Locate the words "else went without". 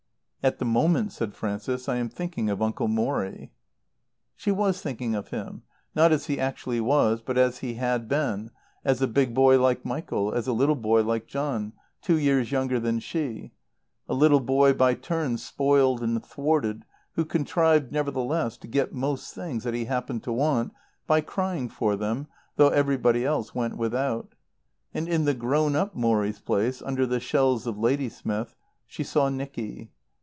23.23-24.33